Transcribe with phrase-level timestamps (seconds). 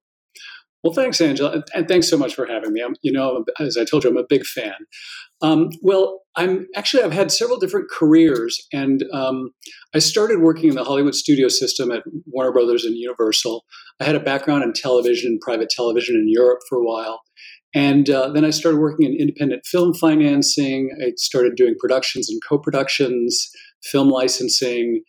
[0.83, 2.81] Well, thanks, Angela, and thanks so much for having me.
[2.81, 4.75] I'm, you know, as I told you, I'm a big fan.
[5.41, 9.49] Um, well, I'm actually I've had several different careers, and um,
[9.95, 13.65] I started working in the Hollywood studio system at Warner Brothers and Universal.
[13.99, 17.21] I had a background in television, private television in Europe for a while,
[17.73, 20.91] and uh, then I started working in independent film financing.
[21.03, 23.49] I started doing productions and co-productions,
[23.83, 25.01] film licensing,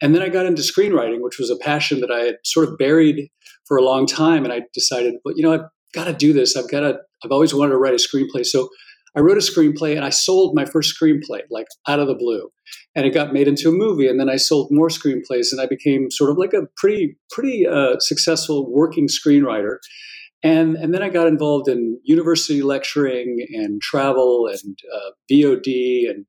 [0.00, 2.78] and then I got into screenwriting, which was a passion that I had sort of
[2.78, 3.28] buried
[3.66, 4.44] for a long time.
[4.44, 6.56] And I decided, well, you know, I've got to do this.
[6.56, 6.98] I've got to.
[7.24, 8.68] I've always wanted to write a screenplay, so
[9.16, 12.50] I wrote a screenplay and I sold my first screenplay like out of the blue.
[12.94, 14.08] And it got made into a movie.
[14.08, 17.66] And then I sold more screenplays and I became sort of like a pretty, pretty
[17.66, 19.78] uh, successful working screenwriter.
[20.42, 26.26] And, and then I got involved in university lecturing and travel and uh, VOD and,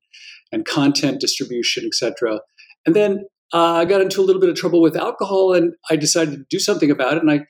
[0.50, 2.40] and content distribution, etc.
[2.86, 5.96] And then uh, I got into a little bit of trouble with alcohol and I
[5.96, 7.22] decided to do something about it.
[7.22, 7.40] And I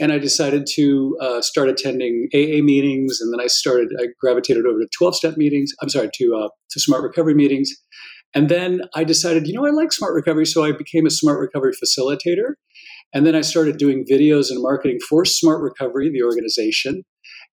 [0.00, 3.88] and I decided to uh, start attending AA meetings, and then I started.
[4.00, 5.72] I gravitated over to twelve step meetings.
[5.82, 7.72] I'm sorry to uh, to Smart Recovery meetings,
[8.34, 11.40] and then I decided, you know, I like Smart Recovery, so I became a Smart
[11.40, 12.54] Recovery facilitator,
[13.14, 17.02] and then I started doing videos and marketing for Smart Recovery, the organization,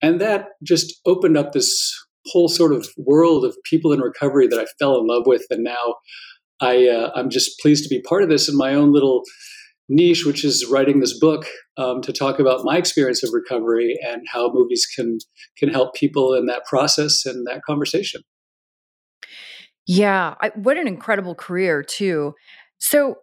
[0.02, 1.94] and that just opened up this
[2.28, 5.64] whole sort of world of people in recovery that I fell in love with, and
[5.64, 5.96] now
[6.62, 9.24] I uh, I'm just pleased to be part of this in my own little
[9.90, 11.46] niche, which is writing this book
[11.78, 15.18] um, to talk about my experience of recovery and how movies can
[15.58, 18.22] can help people in that process and that conversation.
[19.86, 22.34] Yeah, I, what an incredible career too.
[22.78, 23.18] So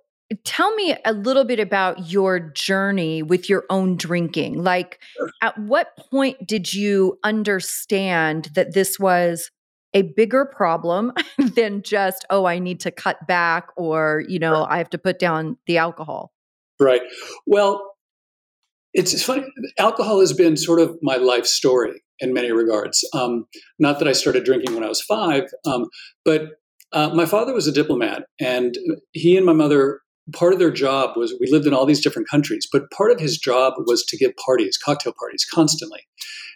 [0.45, 4.63] tell me a little bit about your journey with your own drinking.
[4.63, 5.31] Like, sure.
[5.43, 9.51] at what point did you understand that this was
[9.93, 14.79] a bigger problem than just, oh, I need to cut back or, you know, I
[14.79, 16.33] have to put down the alcohol?
[16.81, 17.03] Right.
[17.47, 17.95] Well,
[18.93, 19.45] it's, it's funny.
[19.79, 23.07] Alcohol has been sort of my life story in many regards.
[23.13, 23.47] Um,
[23.79, 25.87] not that I started drinking when I was five, um,
[26.25, 26.43] but
[26.93, 28.77] uh, my father was a diplomat, and
[29.13, 30.01] he and my mother.
[30.33, 33.21] Part of their job was we lived in all these different countries, but part of
[33.21, 36.01] his job was to give parties, cocktail parties, constantly.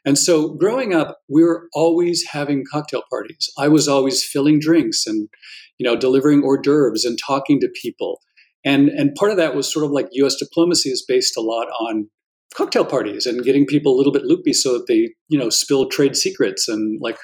[0.06, 3.50] And so growing up, we were always having cocktail parties.
[3.58, 5.28] I was always filling drinks and,
[5.76, 8.22] you know, delivering hors d'oeuvres and talking to people.
[8.68, 11.68] And, and part of that was sort of like US diplomacy is based a lot
[11.80, 12.10] on
[12.54, 15.88] cocktail parties and getting people a little bit loopy so that they, you know, spill
[15.88, 17.16] trade secrets and like,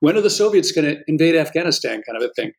[0.00, 2.50] when are the Soviets going to invade Afghanistan kind of a thing.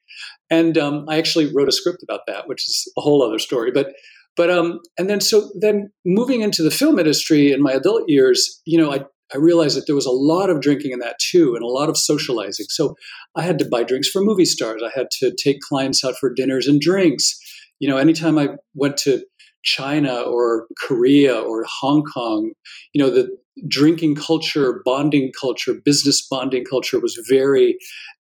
[0.49, 3.71] And um, I actually wrote a script about that, which is a whole other story.
[3.71, 3.93] But
[4.37, 8.61] but um, and then so then moving into the film industry in my adult years,
[8.65, 8.99] you know, I
[9.33, 11.89] I realized that there was a lot of drinking in that too, and a lot
[11.89, 12.67] of socializing.
[12.69, 12.95] So
[13.35, 14.81] I had to buy drinks for movie stars.
[14.81, 17.37] I had to take clients out for dinners and drinks
[17.79, 19.23] you know, anytime I went to
[19.63, 22.51] China or Korea or Hong Kong,
[22.93, 23.29] you know, the
[23.67, 27.77] drinking culture, bonding culture, business bonding culture was very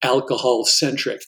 [0.02, 1.20] alcohol centric.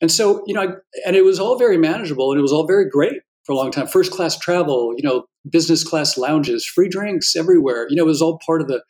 [0.00, 0.66] And so, you know, I,
[1.06, 3.70] and it was all very manageable and it was all very great for a long
[3.70, 3.86] time.
[3.86, 7.86] First class travel, you know, business class lounges, free drinks everywhere.
[7.88, 8.82] You know, it was all part of the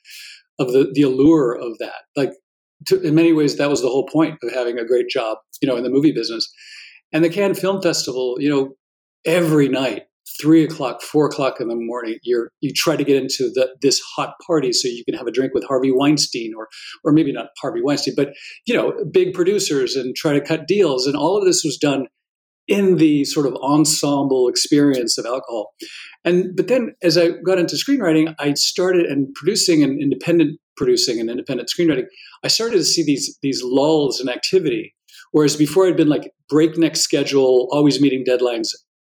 [0.59, 2.03] of the the allure of that.
[2.17, 2.33] Like
[2.87, 5.69] to, in many ways, that was the whole point of having a great job, you
[5.69, 6.53] know, in the movie business.
[7.13, 8.75] And the Cannes Film Festival, you know,
[9.25, 10.05] every night,
[10.41, 14.01] three o'clock, four o'clock in the morning, you're you try to get into the, this
[14.17, 16.69] hot party so you can have a drink with Harvey Weinstein or
[17.05, 18.31] or maybe not Harvey Weinstein, but
[18.67, 21.07] you know, big producers and try to cut deals.
[21.07, 22.07] And all of this was done
[22.69, 25.73] in the sort of ensemble experience of alcohol.
[26.25, 31.19] And but then as I got into screenwriting, I started and producing and independent producing
[31.19, 32.05] and independent screenwriting,
[32.45, 34.95] I started to see these these lulls in activity.
[35.33, 38.69] Whereas before I'd been like breakneck schedule, always meeting deadlines,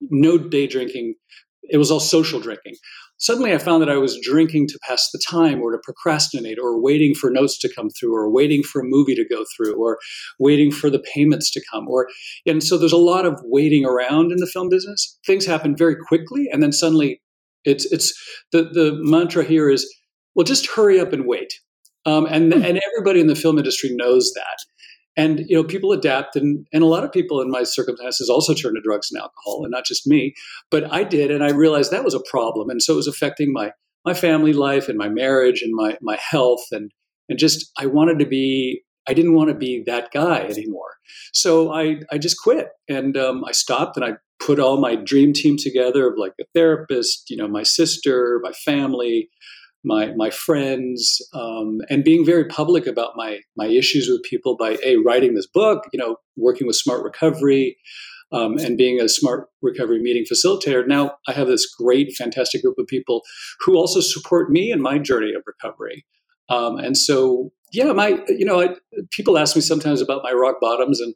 [0.01, 1.15] no day drinking.
[1.63, 2.75] It was all social drinking.
[3.17, 6.81] Suddenly, I found that I was drinking to pass the time or to procrastinate or
[6.81, 9.97] waiting for notes to come through or waiting for a movie to go through or
[10.39, 11.87] waiting for the payments to come.
[11.89, 12.07] Or,
[12.45, 15.19] and so there's a lot of waiting around in the film business.
[15.25, 17.21] Things happen very quickly, and then suddenly
[17.65, 18.13] It's it's
[18.53, 19.85] the the mantra here is
[20.33, 21.53] well, just hurry up and wait.
[22.05, 22.63] Um, and hmm.
[22.63, 24.57] and everybody in the film industry knows that.
[25.19, 28.53] And you know, people adapt, and and a lot of people in my circumstances also
[28.53, 30.33] turn to drugs and alcohol, and not just me.
[30.71, 33.51] But I did, and I realized that was a problem, and so it was affecting
[33.51, 33.73] my
[34.05, 36.91] my family life and my marriage and my my health, and
[37.27, 40.91] and just I wanted to be I didn't want to be that guy anymore.
[41.33, 45.33] So I, I just quit and um, I stopped and I put all my dream
[45.33, 49.29] team together of like a therapist, you know, my sister, my family,
[49.83, 54.77] my my friends, um, and being very public about my my issues with people by
[54.83, 57.77] a writing this book, you know, working with Smart Recovery.
[58.31, 62.75] Um, and being a smart recovery meeting facilitator, now I have this great, fantastic group
[62.77, 63.23] of people
[63.61, 66.05] who also support me in my journey of recovery.
[66.47, 68.75] Um, and so yeah, my you know, I,
[69.11, 71.13] people ask me sometimes about my rock bottoms, and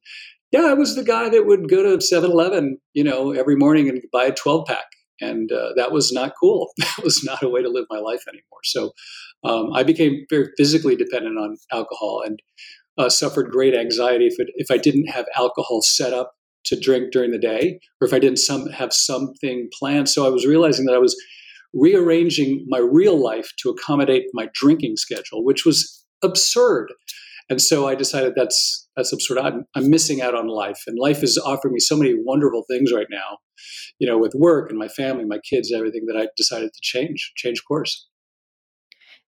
[0.52, 4.02] yeah, I was the guy that would go to 7-Eleven, you know, every morning and
[4.12, 4.86] buy a 12 pack,
[5.22, 6.70] and uh, that was not cool.
[6.80, 8.64] That was not a way to live my life anymore.
[8.64, 8.92] So
[9.44, 12.40] um, I became very physically dependent on alcohol and
[12.98, 16.34] uh, suffered great anxiety if it, if I didn't have alcohol set up
[16.66, 20.10] to drink during the day, or if I didn't some have something planned.
[20.10, 21.16] So I was realizing that I was
[21.74, 26.94] rearranging my real life to accommodate my drinking schedule, which was absurd.
[27.50, 29.40] And so I decided that's that's absurd.
[29.40, 32.94] I'm, I'm missing out on life, and life is offering me so many wonderful things
[32.94, 33.38] right now,
[34.00, 37.32] you know, with work and my family, my kids, everything that I decided to change,
[37.36, 38.08] change course.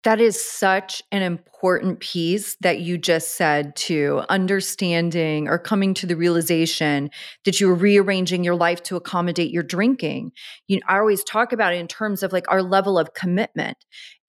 [0.04, 6.06] That is such an important piece that you just said to understanding or coming to
[6.06, 7.08] the realization
[7.44, 10.32] that you were rearranging your life to accommodate your drinking.
[10.66, 13.78] You know, I always talk about it in terms of like our level of commitment.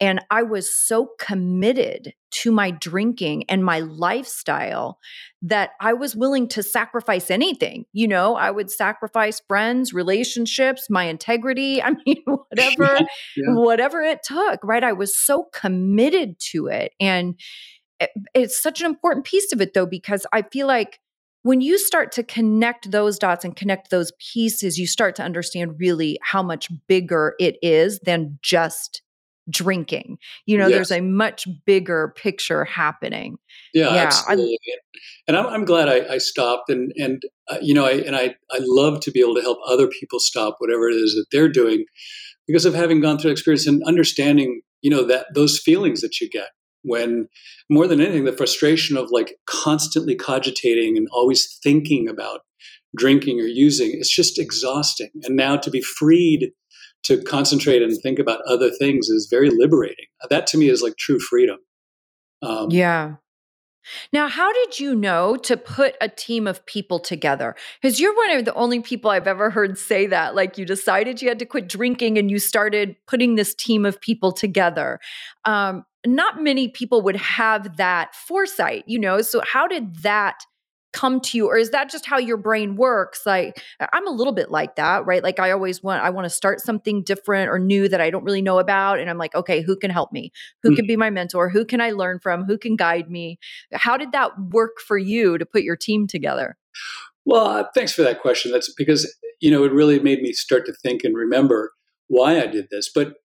[0.03, 4.99] And I was so committed to my drinking and my lifestyle
[5.43, 7.85] that I was willing to sacrifice anything.
[7.93, 11.81] You know, I would sacrifice friends, relationships, my integrity.
[11.81, 12.99] I mean, whatever,
[13.37, 14.83] yeah, whatever it took, right?
[14.83, 16.91] I was so committed to it.
[16.99, 17.39] And
[18.01, 20.99] it, it's such an important piece of it, though, because I feel like
[21.43, 25.75] when you start to connect those dots and connect those pieces, you start to understand
[25.79, 29.01] really how much bigger it is than just
[29.49, 30.17] drinking.
[30.45, 30.75] You know, yes.
[30.75, 33.37] there's a much bigger picture happening.
[33.73, 34.57] Yeah, yeah absolutely.
[34.67, 38.15] I, and I'm, I'm glad I, I, stopped, and and uh, you know, I and
[38.15, 41.25] I I love to be able to help other people stop whatever it is that
[41.31, 41.85] they're doing,
[42.47, 46.29] because of having gone through experience and understanding, you know, that those feelings that you
[46.29, 46.49] get
[46.83, 47.27] when
[47.69, 52.41] more than anything the frustration of like constantly cogitating and always thinking about
[52.95, 56.51] drinking or using it's just exhausting and now to be freed
[57.03, 60.05] to concentrate and think about other things is very liberating.
[60.29, 61.57] That to me is like true freedom.
[62.41, 63.15] Um, yeah.
[64.13, 67.55] Now, how did you know to put a team of people together?
[67.81, 70.35] Because you're one of the only people I've ever heard say that.
[70.35, 73.99] Like you decided you had to quit drinking and you started putting this team of
[73.99, 74.99] people together.
[75.45, 79.21] Um, not many people would have that foresight, you know?
[79.21, 80.45] So, how did that
[80.93, 83.25] come to you or is that just how your brain works?
[83.25, 83.61] Like
[83.91, 85.23] i'm a little bit like that right?
[85.23, 88.23] Like i always want i want to start something different or new that i don't
[88.23, 90.31] really know about and i'm like okay who can help me?
[90.61, 90.75] Who mm.
[90.75, 91.49] can be my mentor?
[91.49, 92.45] Who can i learn from?
[92.45, 93.39] Who can guide me?
[93.73, 96.57] How did that work for you to put your team together?
[97.25, 98.51] Well uh, thanks for that question.
[98.51, 101.73] That's because you know it really made me start to think and remember
[102.07, 102.89] why i did this.
[102.93, 103.15] But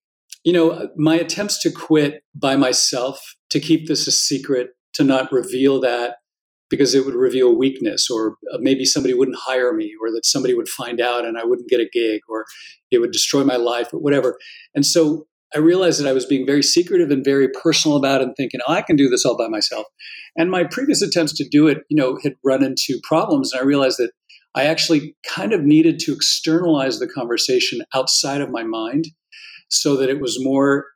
[0.45, 5.05] you know uh, my attempts to quit by myself to keep this a secret to
[5.05, 6.17] not reveal that
[6.71, 10.55] because it would reveal weakness or uh, maybe somebody wouldn't hire me or that somebody
[10.55, 12.45] would find out and I wouldn't get a gig or
[12.91, 14.39] it would destroy my life or whatever.
[14.75, 18.25] And so I realized that I was being very secretive and very personal about it
[18.25, 19.87] and thinking, oh, I can do this all by myself.
[20.37, 23.53] And my previous attempts to do it, you know, had run into problems.
[23.53, 24.11] And I realized that
[24.55, 29.07] I actually kind of needed to externalize the conversation outside of my mind
[29.71, 30.87] so that it was more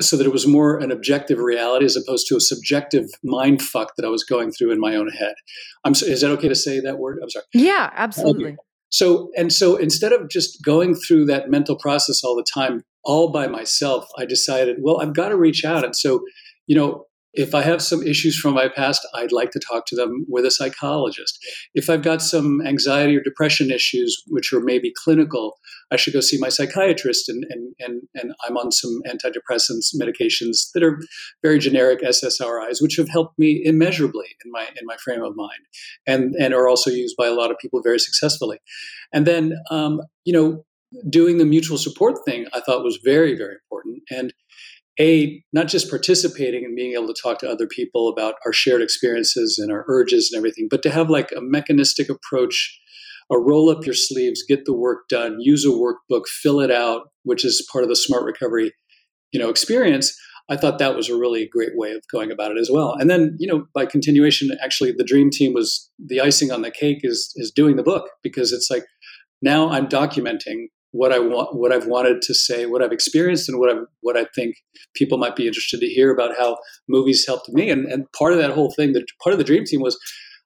[0.00, 3.92] so that it was more an objective reality as opposed to a subjective mind fuck
[3.96, 5.34] that I was going through in my own head.
[5.84, 7.18] I'm so, is that okay to say that word?
[7.22, 7.44] I'm sorry.
[7.52, 8.52] Yeah, absolutely.
[8.52, 8.56] Okay.
[8.88, 13.30] So and so instead of just going through that mental process all the time all
[13.30, 15.84] by myself, I decided, well, I've got to reach out.
[15.84, 16.22] And so,
[16.66, 19.96] you know, if I have some issues from my past, I'd like to talk to
[19.96, 21.38] them with a psychologist.
[21.74, 25.58] If I've got some anxiety or depression issues, which are maybe clinical,
[25.92, 27.28] I should go see my psychiatrist.
[27.28, 30.98] And, and, and, and I'm on some antidepressants medications that are
[31.42, 35.60] very generic SSRIs, which have helped me immeasurably in my, in my frame of mind
[36.06, 38.58] and, and are also used by a lot of people very successfully.
[39.12, 40.64] And then, um, you know,
[41.08, 44.02] doing the mutual support thing I thought was very, very important.
[44.10, 44.32] And
[44.98, 48.82] a not just participating and being able to talk to other people about our shared
[48.82, 52.80] experiences and our urges and everything but to have like a mechanistic approach
[53.30, 57.08] a roll up your sleeves, get the work done, use a workbook, fill it out,
[57.24, 58.72] which is part of the smart recovery,
[59.32, 60.16] you know, experience.
[60.48, 62.94] I thought that was a really great way of going about it as well.
[62.94, 66.70] And then, you know, by continuation, actually, the dream team was the icing on the
[66.70, 68.84] cake is is doing the book because it's like
[69.42, 73.58] now I'm documenting what I want, what I've wanted to say, what I've experienced, and
[73.58, 74.56] what I what I think
[74.94, 77.70] people might be interested to hear about how movies helped me.
[77.70, 79.98] And and part of that whole thing, that part of the dream team was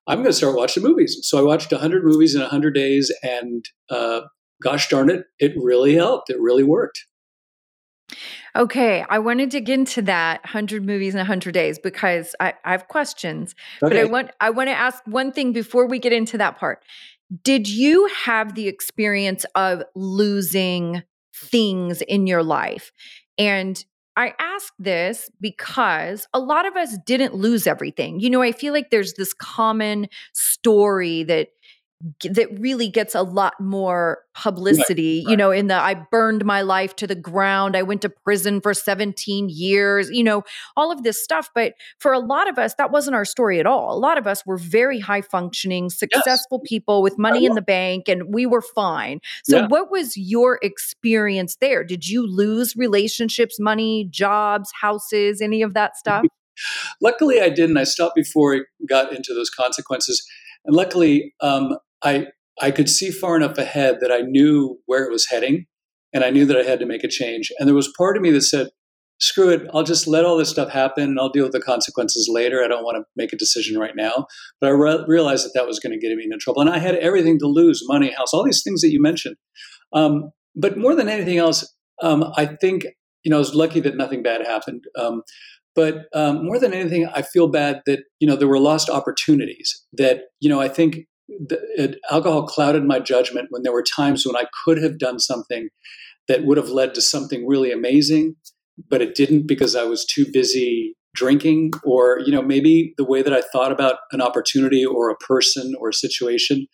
[0.06, 1.18] I'm going to start watching movies.
[1.22, 4.22] So I watched 100 movies in 100 days, and uh,
[4.62, 6.30] gosh darn it, it really helped.
[6.30, 7.06] It really worked.
[8.56, 12.72] Okay, I want to dig into that 100 movies in 100 days because I, I
[12.72, 13.54] have questions.
[13.82, 13.94] Okay.
[13.94, 16.82] But I want I want to ask one thing before we get into that part.
[17.44, 21.02] Did you have the experience of losing
[21.34, 22.90] things in your life?
[23.38, 23.82] And
[24.16, 28.18] I ask this because a lot of us didn't lose everything.
[28.20, 31.48] You know, I feel like there's this common story that
[32.24, 36.62] that really gets a lot more publicity right, you know in the i burned my
[36.62, 37.76] life to the ground.
[37.76, 40.42] I went to prison for 17 years you know
[40.76, 43.66] all of this stuff but for a lot of us that wasn't our story at
[43.66, 43.94] all.
[43.94, 46.68] A lot of us were very high functioning successful yes.
[46.68, 49.20] people with money in the bank and we were fine.
[49.44, 49.66] So yeah.
[49.66, 51.84] what was your experience there?
[51.84, 56.24] Did you lose relationships money jobs houses any of that stuff?
[57.00, 57.76] Luckily i didn't.
[57.76, 60.26] I stopped before it got into those consequences
[60.64, 62.28] and luckily um, I
[62.60, 65.66] I could see far enough ahead that I knew where it was heading,
[66.12, 67.50] and I knew that I had to make a change.
[67.58, 68.68] And there was part of me that said,
[69.18, 69.66] "Screw it!
[69.72, 72.62] I'll just let all this stuff happen, and I'll deal with the consequences later.
[72.62, 74.26] I don't want to make a decision right now."
[74.60, 76.78] But I re- realized that that was going to get me into trouble, and I
[76.78, 79.36] had everything to lose: money, house, all these things that you mentioned.
[79.92, 82.86] Um, but more than anything else, um, I think
[83.24, 84.84] you know I was lucky that nothing bad happened.
[84.98, 85.22] Um,
[85.74, 89.84] but um, more than anything, I feel bad that you know there were lost opportunities.
[89.92, 91.06] That you know I think
[91.48, 95.68] it, alcohol clouded my judgment when there were times when I could have done something
[96.28, 98.36] that would have led to something really amazing,
[98.88, 103.20] but it didn't because I was too busy drinking or you know maybe the way
[103.20, 106.66] that I thought about an opportunity or a person or a situation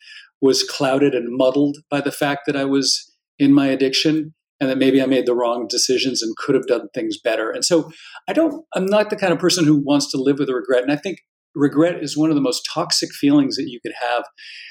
[0.42, 4.78] was clouded and muddled by the fact that I was in my addiction and that
[4.78, 7.50] maybe I made the wrong decisions and could have done things better.
[7.50, 7.90] And so
[8.28, 10.92] I don't I'm not the kind of person who wants to live with regret and
[10.92, 11.20] I think
[11.56, 14.24] regret is one of the most toxic feelings that you could have.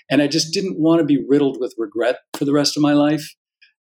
[0.10, 2.94] And I just didn't want to be riddled with regret for the rest of my
[2.94, 3.27] life.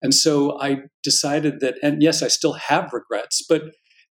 [0.03, 3.63] And so I decided that, and yes, I still have regrets, but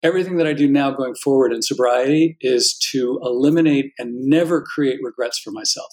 [0.03, 4.99] everything that I do now going forward in sobriety is to eliminate and never create
[5.03, 5.89] regrets for myself.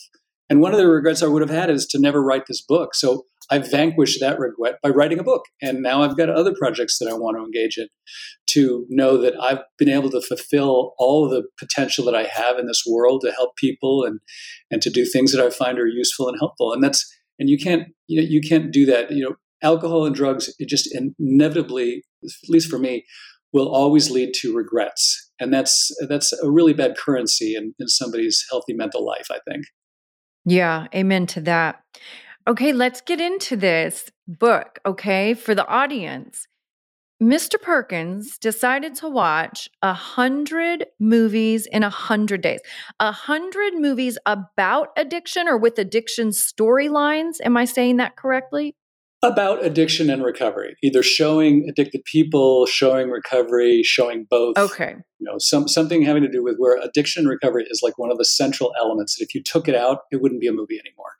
[0.49, 2.93] And one of the regrets I would have had is to never write this book.
[2.93, 5.45] So I vanquished that regret by writing a book.
[5.61, 7.87] And now I've got other projects that I want to engage in
[8.47, 12.67] to know that I've been able to fulfill all the potential that I have in
[12.67, 14.19] this world to help people and,
[14.71, 16.73] and to do things that I find are useful and helpful.
[16.73, 17.05] And that's,
[17.37, 19.11] and you can't, you know, you can't do that.
[19.11, 23.05] You know, alcohol and drugs, it just inevitably, at least for me,
[23.53, 25.31] will always lead to regrets.
[25.39, 29.65] And that's, that's a really bad currency in, in somebody's healthy mental life, I think.
[30.45, 31.81] Yeah, amen to that.
[32.47, 36.47] Okay, let's get into this book, okay, for the audience.
[37.21, 37.59] Mr.
[37.59, 42.59] Perkins decided to watch a hundred movies in a hundred days.
[42.99, 47.37] A hundred movies about addiction or with addiction storylines.
[47.43, 48.75] Am I saying that correctly?
[49.23, 54.55] About addiction and recovery, either showing addicted people, showing recovery, showing both.
[54.55, 54.93] Okay.
[55.17, 58.11] You know, some something having to do with where addiction and recovery is like one
[58.11, 59.15] of the central elements.
[59.15, 61.13] That if you took it out, it wouldn't be a movie anymore.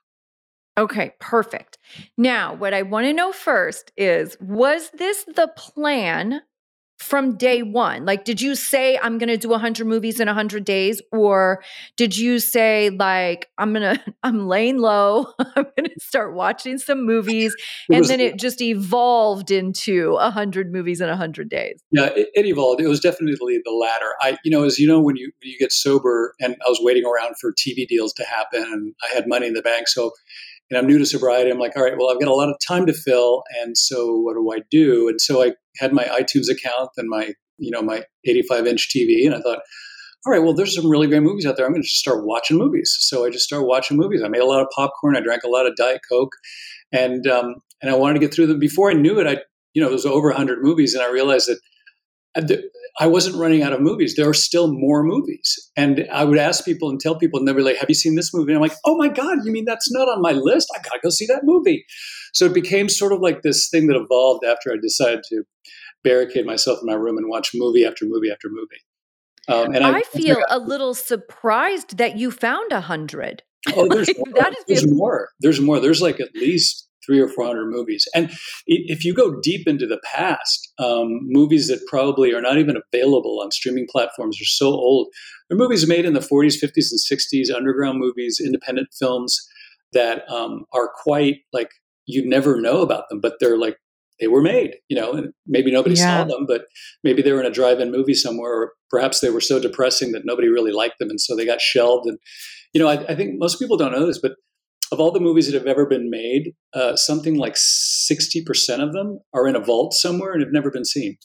[0.78, 1.78] Okay, perfect.
[2.18, 6.42] Now, what I want to know first is was this the plan
[6.98, 8.06] from day one?
[8.06, 11.02] Like, did you say, I'm going to do 100 movies in 100 days?
[11.12, 11.62] Or
[11.98, 16.78] did you say, like, I'm going to, I'm laying low, I'm going to start watching
[16.78, 17.56] some movies,
[17.90, 21.82] and was, then it just evolved into 100 movies in 100 days?
[21.92, 22.82] Yeah, it, it, evolved.
[22.82, 24.14] It was definitely the latter.
[24.22, 26.80] I, you know, as you know, when you, when you get sober, and I was
[26.82, 29.88] waiting around for TV deals to happen, and I had money in the bank.
[29.88, 30.12] So,
[30.70, 31.50] and I'm new to sobriety.
[31.50, 34.18] I'm like, all right, well, I've got a lot of time to fill, and so
[34.18, 35.08] what do I do?
[35.08, 39.26] And so I had my iTunes account and my, you know, my 85 inch TV,
[39.26, 39.60] and I thought,
[40.26, 41.66] all right, well, there's some really great movies out there.
[41.66, 42.96] I'm going to just start watching movies.
[43.00, 44.24] So I just started watching movies.
[44.24, 45.16] I made a lot of popcorn.
[45.16, 46.32] I drank a lot of Diet Coke,
[46.92, 48.60] and um, and I wanted to get through them.
[48.60, 49.38] Before I knew it, I,
[49.74, 51.60] you know, there was over 100 movies, and I realized that
[52.98, 54.16] I wasn't running out of movies.
[54.16, 55.70] There are still more movies.
[55.76, 58.16] And I would ask people and tell people, and they'd be like, Have you seen
[58.16, 58.52] this movie?
[58.52, 60.70] And I'm like, Oh my God, you mean that's not on my list?
[60.74, 61.86] I got to go see that movie.
[62.34, 65.44] So it became sort of like this thing that evolved after I decided to
[66.04, 68.82] barricade myself in my room and watch movie after movie after movie.
[69.48, 73.44] Um, and I, I feel a little surprised that you found a hundred.
[73.76, 74.52] Oh, there's more.
[74.68, 75.30] there's more.
[75.40, 75.80] There's more.
[75.80, 78.08] There's like at least three or four hundred movies.
[78.14, 78.32] And
[78.68, 83.40] if you go deep into the past, um, movies that probably are not even available
[83.44, 85.08] on streaming platforms are so old.
[85.50, 89.40] They're movies made in the 40s, 50s, and 60s, underground movies, independent films
[89.94, 91.70] that um, are quite like
[92.08, 93.78] you'd never know about them, but they're like
[94.20, 96.20] they were made, you know, and maybe nobody yeah.
[96.20, 96.66] saw them, but
[97.04, 100.26] maybe they were in a drive-in movie somewhere, or perhaps they were so depressing that
[100.26, 102.08] nobody really liked them, and so they got shelved.
[102.08, 102.18] And
[102.74, 104.34] you know, I, I think most people don't know this, but
[104.92, 108.94] of all the movies that have ever been made, uh, something like sixty percent of
[108.94, 111.18] them are in a vault somewhere and have never been seen.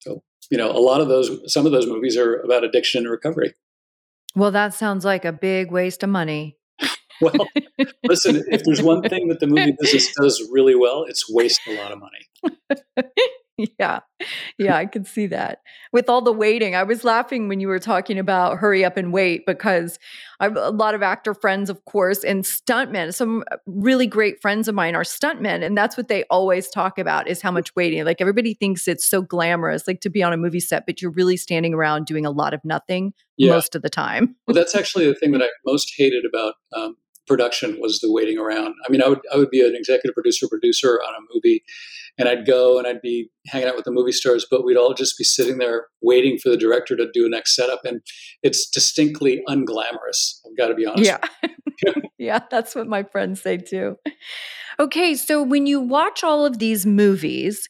[0.00, 3.10] So, you know, a lot of those, some of those movies are about addiction and
[3.10, 3.54] recovery.
[4.34, 6.56] Well, that sounds like a big waste of money.
[7.20, 7.48] well,
[8.04, 11.76] listen, if there's one thing that the movie business does really well, it's waste a
[11.76, 12.58] lot of money.
[13.78, 14.00] yeah.
[14.58, 15.60] Yeah, I can see that.
[15.92, 19.12] With all the waiting, I was laughing when you were talking about hurry up and
[19.12, 19.98] wait because
[20.40, 23.14] I have a lot of actor friends, of course, and stuntmen.
[23.14, 27.28] Some really great friends of mine are stuntmen, and that's what they always talk about
[27.28, 28.04] is how much waiting.
[28.04, 31.12] Like everybody thinks it's so glamorous, like to be on a movie set, but you're
[31.12, 33.52] really standing around doing a lot of nothing yeah.
[33.52, 34.36] most of the time.
[34.46, 36.96] well, that's actually the thing that I most hated about um,
[37.30, 38.74] production was the waiting around.
[38.86, 41.62] I mean, I would I would be an executive producer producer on a movie,
[42.18, 44.92] and I'd go and I'd be hanging out with the movie stars, but we'd all
[44.92, 48.00] just be sitting there waiting for the director to do a next setup, and
[48.42, 50.40] it's distinctly unglamorous.
[50.44, 51.08] I've got to be honest.
[51.84, 53.96] Yeah, yeah, that's what my friends say too.
[54.80, 57.68] Okay, so when you watch all of these movies,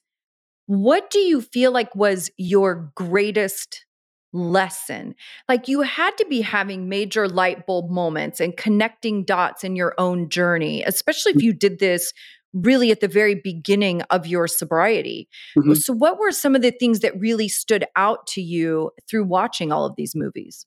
[0.66, 3.84] what do you feel like was your greatest
[4.32, 5.14] lesson.
[5.48, 9.94] Like you had to be having major light bulb moments and connecting dots in your
[9.98, 11.42] own journey, especially if mm.
[11.42, 12.12] you did this
[12.52, 15.28] really at the very beginning of your sobriety.
[15.56, 15.74] Mm-hmm.
[15.74, 19.72] So, what were some of the things that really stood out to you through watching
[19.72, 20.64] all of these movies?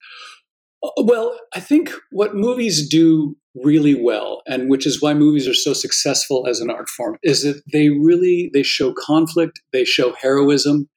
[0.83, 5.53] Uh, well, I think what movies do really well and which is why movies are
[5.53, 10.13] so successful as an art form is that they really they show conflict, they show
[10.13, 10.89] heroism,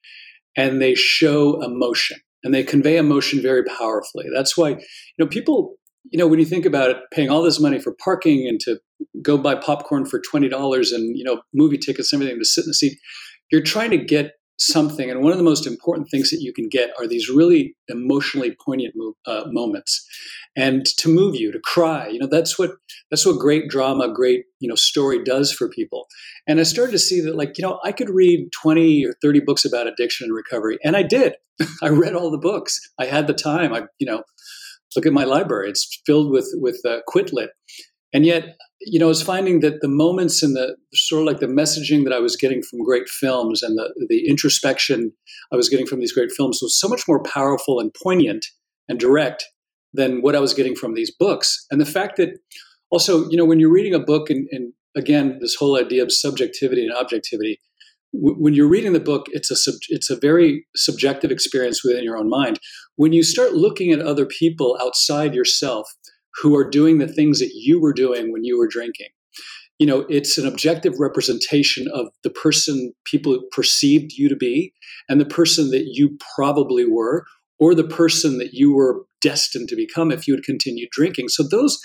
[0.56, 4.26] and they show emotion and they convey emotion very powerfully.
[4.32, 4.78] That's why, you
[5.18, 5.75] know, people,
[6.10, 8.78] you know, when you think about it, paying all this money for parking and to
[9.21, 12.62] go buy popcorn for twenty dollars and you know movie tickets and everything to sit
[12.62, 12.99] in the seat,
[13.50, 15.10] you're trying to get something.
[15.10, 18.56] And one of the most important things that you can get are these really emotionally
[18.64, 18.95] poignant
[19.26, 20.06] uh, moments,
[20.56, 22.08] and to move you, to cry.
[22.08, 22.73] You know, that's what
[23.10, 26.06] that's what great drama, great you know story does for people.
[26.47, 29.40] And I started to see that, like, you know, I could read twenty or thirty
[29.40, 31.34] books about addiction and recovery, and I did.
[31.82, 32.80] I read all the books.
[32.99, 33.73] I had the time.
[33.73, 34.23] I, you know,
[34.95, 37.50] look at my library; it's filled with with uh, quit lit.
[38.12, 41.41] And yet, you know, I was finding that the moments and the sort of like
[41.41, 45.12] the messaging that I was getting from great films and the, the introspection
[45.52, 48.47] I was getting from these great films was so much more powerful and poignant
[48.89, 49.45] and direct
[49.93, 51.67] than what I was getting from these books.
[51.71, 52.39] And the fact that
[52.91, 56.12] also, you know, when you're reading a book and, and again, this whole idea of
[56.12, 57.58] subjectivity and objectivity,
[58.12, 62.04] w- when you're reading the book, it's a sub- it's a very subjective experience within
[62.04, 62.60] your own mind.
[62.97, 65.89] When you start looking at other people outside yourself
[66.42, 69.08] who are doing the things that you were doing when you were drinking.
[69.78, 74.72] You know, it's an objective representation of the person people perceived you to be
[75.08, 77.26] and the person that you probably were,
[77.58, 81.28] or the person that you were destined to become if you had continued drinking.
[81.28, 81.78] So those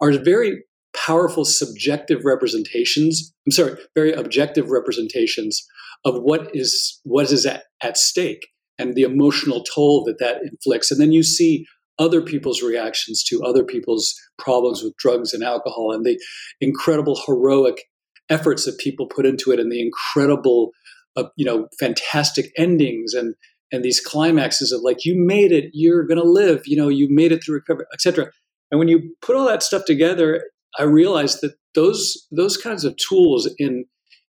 [0.00, 0.62] are very
[0.94, 3.32] powerful subjective representations.
[3.46, 5.64] I'm sorry, very objective representations
[6.04, 10.90] of what is what is at, at stake and the emotional toll that that inflicts.
[10.90, 11.66] And then you see
[11.98, 16.18] other people's reactions to other people's problems with drugs and alcohol and the
[16.60, 17.84] incredible heroic
[18.28, 20.72] efforts that people put into it and the incredible
[21.16, 23.34] uh, you know fantastic endings and
[23.72, 25.70] and these climaxes of like you made it.
[25.72, 26.62] You're going to live.
[26.66, 28.30] You know you made it through recovery etc
[28.70, 30.42] and when you put all that stuff together
[30.78, 33.84] i realized that those those kinds of tools in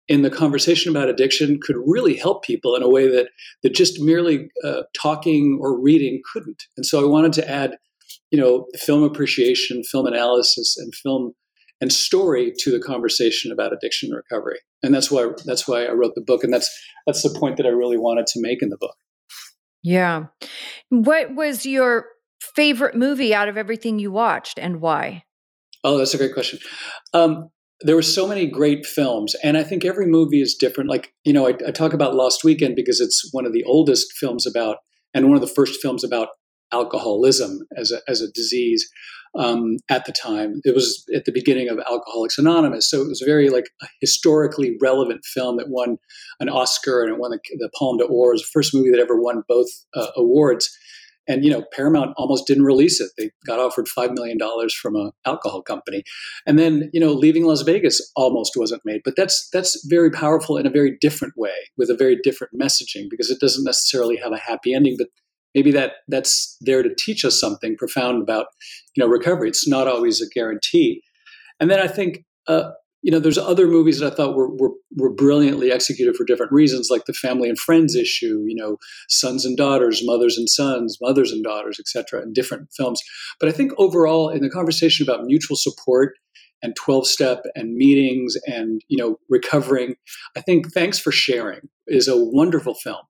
[0.08, 3.30] in the conversation about addiction could really help people in a way that
[3.62, 6.64] that just merely uh, talking or reading couldn't.
[6.78, 7.78] And so I wanted to add,
[8.32, 11.34] you know, film appreciation, film analysis, and film
[11.82, 14.60] and story to the conversation about addiction recovery.
[14.84, 16.70] And that's why that's why I wrote the book, and that's
[17.06, 18.96] that's the point that I really wanted to make in the book.
[19.84, 20.28] Yeah.
[20.90, 22.08] What was your
[22.40, 25.24] favorite movie out of everything you watched, and why?
[25.84, 26.60] Oh, that's a great question.
[27.14, 27.50] Um,
[27.82, 30.90] there were so many great films, and I think every movie is different.
[30.90, 34.14] Like you know, I, I, talk about Lost Weekend because it's one of the oldest
[34.14, 34.78] films about,
[35.14, 36.30] and one of the first films about
[36.72, 38.90] alcoholism as a as a disease
[39.38, 40.62] um, at the time.
[40.64, 44.78] It was at the beginning of Alcoholics Anonymous, so it was very like a historically
[44.82, 45.98] relevant film that won
[46.40, 48.32] an Oscar and it won the, the Palme d'Or.
[48.32, 50.70] It was the first movie that ever won both uh, awards.
[51.28, 53.12] And you know Paramount almost didn't release it.
[53.18, 56.04] They got offered five million dollars from an alcohol company,
[56.46, 59.02] and then you know leaving Las Vegas almost wasn't made.
[59.04, 63.10] But that's that's very powerful in a very different way with a very different messaging
[63.10, 65.08] because it doesn't necessarily have a happy ending, but
[65.56, 68.48] maybe that that's there to teach us something profound about
[68.96, 69.50] you know recovery.
[69.50, 71.02] It's not always a guarantee.
[71.60, 72.72] And then I think uh,
[73.04, 76.54] you know, there's other movies that I thought were, were, were brilliantly executed for different
[76.54, 78.44] reasons, like the family and friends issue.
[78.48, 78.78] You know,
[79.10, 82.24] sons and daughters, mothers and sons, mothers and daughters, etc.
[82.24, 83.02] In different films.
[83.40, 86.16] But I think overall, in the conversation about mutual support
[86.64, 89.96] and 12 step and meetings and you know recovering
[90.38, 93.02] i think thanks for sharing is a wonderful film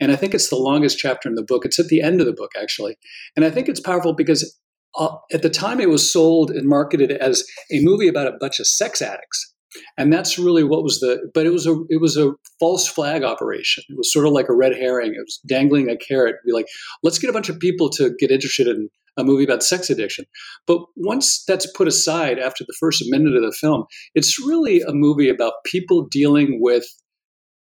[0.00, 2.26] and i think it's the longest chapter in the book it's at the end of
[2.26, 2.96] the book actually
[3.36, 4.58] and i think it's powerful because
[4.96, 8.60] uh, at the time it was sold and marketed as a movie about a bunch
[8.60, 9.52] of sex addicts.
[9.96, 13.22] And that's really what was the but it was a it was a false flag
[13.22, 13.84] operation.
[13.88, 15.14] It was sort of like a red herring.
[15.14, 16.36] It was dangling a carrot.
[16.44, 16.66] Be like
[17.02, 20.26] let's get a bunch of people to get interested in a movie about sex addiction.
[20.66, 24.92] But once that's put aside after the first minute of the film it's really a
[24.92, 26.84] movie about people dealing with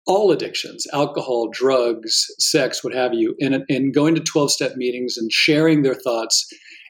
[0.05, 5.15] all addictions alcohol drugs sex what have you and, and going to 12 step meetings
[5.17, 6.45] and sharing their thoughts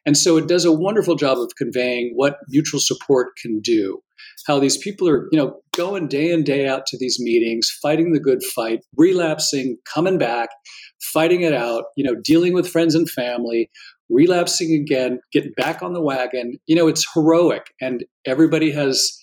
[0.05, 3.99] and so it does a wonderful job of conveying what mutual support can do.
[4.47, 8.11] How these people are, you know, going day in, day out to these meetings, fighting
[8.11, 10.49] the good fight, relapsing, coming back,
[11.13, 13.69] fighting it out, you know, dealing with friends and family,
[14.09, 16.57] relapsing again, getting back on the wagon.
[16.67, 17.73] You know, it's heroic.
[17.79, 19.17] And everybody has,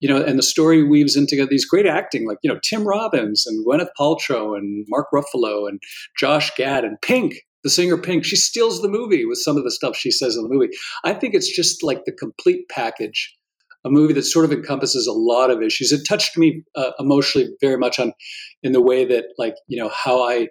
[0.00, 3.46] you know, and the story weaves into these great acting, like, you know, Tim Robbins
[3.46, 5.80] and Gwyneth Paltrow and Mark Ruffalo and
[6.18, 9.70] Josh Gad and Pink, the singer Pink, she steals the movie with some of the
[9.70, 10.70] stuff she says in the movie.
[11.04, 13.34] I think it's just like the complete package,
[13.84, 15.92] a movie that sort of encompasses a lot of issues.
[15.92, 18.12] It touched me uh, emotionally very much on
[18.62, 20.48] in the way that, like, you know, how I, you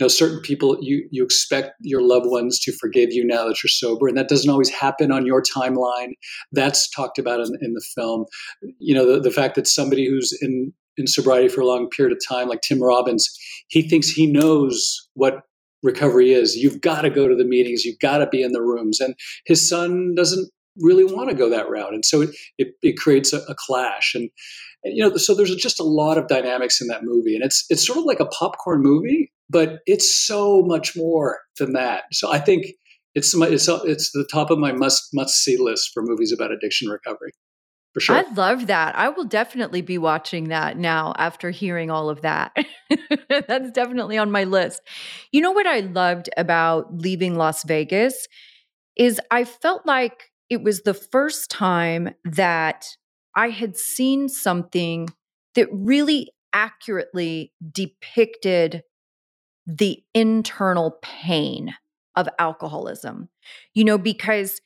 [0.00, 3.68] know, certain people you you expect your loved ones to forgive you now that you're
[3.68, 6.14] sober, and that doesn't always happen on your timeline.
[6.50, 8.24] That's talked about in, in the film.
[8.80, 12.12] You know, the, the fact that somebody who's in in sobriety for a long period
[12.12, 13.28] of time, like Tim Robbins,
[13.68, 15.42] he thinks he knows what
[15.84, 16.56] recovery is.
[16.56, 19.00] You've got to go to the meetings, you've got to be in the rooms.
[19.00, 19.14] And
[19.46, 21.94] his son doesn't really want to go that route.
[21.94, 24.14] And so it, it, it creates a, a clash.
[24.14, 24.28] And,
[24.82, 27.36] and, you know, so there's just a lot of dynamics in that movie.
[27.36, 31.74] And it's, it's sort of like a popcorn movie, but it's so much more than
[31.74, 32.04] that.
[32.12, 32.66] So I think
[33.14, 36.88] it's, it's, it's the top of my must, must see list for movies about addiction
[36.88, 37.30] recovery
[37.94, 38.16] for sure.
[38.16, 38.96] I love that.
[38.98, 42.54] I will definitely be watching that now after hearing all of that.
[43.28, 44.82] That's definitely on my list.
[45.30, 48.26] You know what I loved about leaving Las Vegas
[48.96, 52.84] is I felt like it was the first time that
[53.36, 55.08] I had seen something
[55.54, 58.82] that really accurately depicted
[59.66, 61.74] the internal pain
[62.16, 63.28] of alcoholism.
[63.72, 64.60] You know, because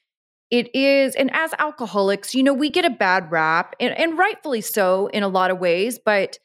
[0.51, 4.61] it is, and as alcoholics, you know, we get a bad rap, and, and rightfully
[4.61, 6.39] so in a lot of ways, but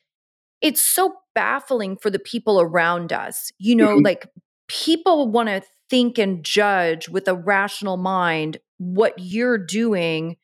[0.61, 3.51] it's so baffling for the people around us.
[3.57, 4.05] You know, mm-hmm.
[4.05, 4.27] like
[4.67, 10.37] people want to think and judge with a rational mind what you're doing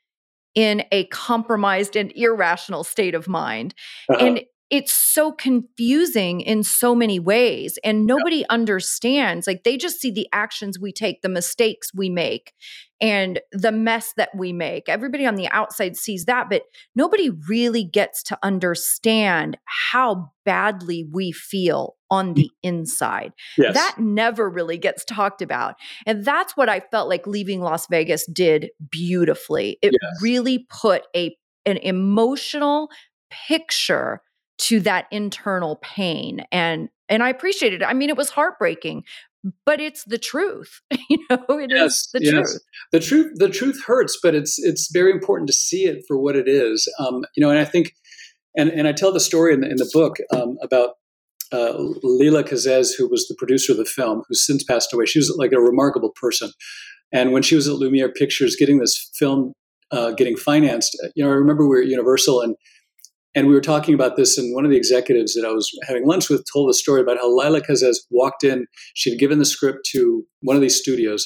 [0.55, 3.73] in a compromised and irrational state of mind.
[4.09, 4.25] Uh-huh.
[4.25, 10.11] And it's so confusing in so many ways and nobody understands like they just see
[10.11, 12.53] the actions we take the mistakes we make
[13.01, 16.63] and the mess that we make everybody on the outside sees that but
[16.95, 23.73] nobody really gets to understand how badly we feel on the inside yes.
[23.73, 28.25] that never really gets talked about and that's what i felt like leaving las vegas
[28.31, 30.21] did beautifully it yes.
[30.21, 32.89] really put a an emotional
[33.29, 34.21] picture
[34.59, 37.85] to that internal pain and and I appreciated it.
[37.85, 39.03] I mean, it was heartbreaking,
[39.65, 40.81] but it's the truth.
[41.09, 42.33] you know, it yes, is the yes.
[42.33, 42.61] truth.
[42.91, 46.35] The truth, the truth hurts, but it's it's very important to see it for what
[46.35, 46.87] it is.
[46.99, 47.93] Um, you know, and I think,
[48.55, 50.91] and and I tell the story in the in the book um, about
[51.51, 55.05] uh, Leila Cazès, who was the producer of the film, who's since passed away.
[55.05, 56.51] She was like a remarkable person,
[57.11, 59.53] and when she was at Lumiere Pictures getting this film
[59.91, 62.55] uh, getting financed, you know, I remember we were at Universal and
[63.39, 66.05] and we were talking about this, and one of the executives that I was having
[66.05, 68.65] lunch with told a story about how Leila Cazès walked in.
[68.95, 71.25] She'd given the script to one of these studios,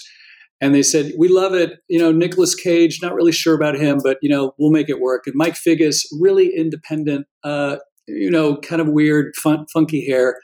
[0.62, 1.80] and they said, "We love it.
[1.90, 5.00] You know, Nicolas Cage, not really sure about him, but you know, we'll make it
[5.00, 10.38] work." And Mike Figgis, really independent, uh, you know, kind of weird, fun, funky hair.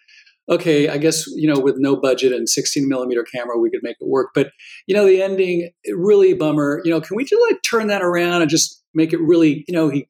[0.49, 3.97] Okay, I guess you know, with no budget and 16 millimeter camera, we could make
[3.99, 4.29] it work.
[4.33, 4.49] But
[4.87, 6.81] you know, the ending, really bummer.
[6.83, 9.63] You know, can we just like turn that around and just make it really?
[9.67, 10.07] You know, he